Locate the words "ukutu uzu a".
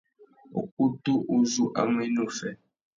0.61-1.81